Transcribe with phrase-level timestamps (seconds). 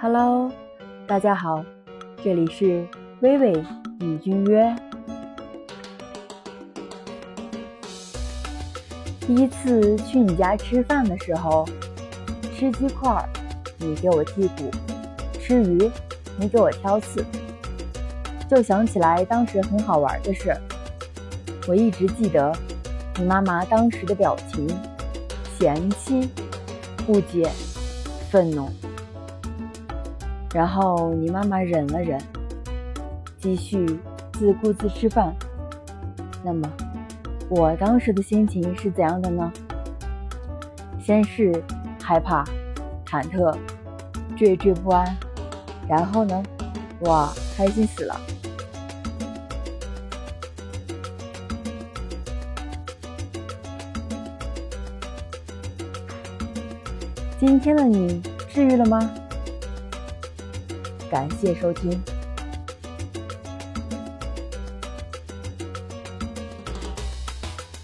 [0.00, 0.48] Hello，
[1.08, 1.64] 大家好，
[2.22, 2.86] 这里是
[3.18, 3.52] 微微
[3.98, 4.72] 与君约。
[9.26, 11.68] 第一次去你家吃饭的时候，
[12.56, 13.28] 吃鸡块，
[13.78, 14.70] 你给我剔骨；
[15.40, 15.90] 吃鱼，
[16.38, 17.24] 你给我挑刺。
[18.48, 20.56] 就想起来当时很好玩的事，
[21.66, 22.56] 我一直记得
[23.16, 24.68] 你妈妈当时的表情：
[25.58, 26.30] 嫌弃、
[27.04, 27.50] 不解、
[28.30, 28.70] 愤怒。
[30.54, 32.18] 然后你妈妈忍了忍，
[33.38, 33.86] 继续
[34.32, 35.34] 自顾自吃饭。
[36.42, 36.68] 那么，
[37.48, 39.52] 我当时的心情是怎样的呢？
[41.00, 41.62] 先是
[42.02, 42.44] 害怕、
[43.06, 43.56] 忐忑、
[44.36, 45.16] 惴惴不安，
[45.88, 46.42] 然后呢，
[47.00, 48.20] 哇，开心死了！
[57.38, 58.98] 今天的你治愈了吗？
[61.10, 62.17] 感谢收听。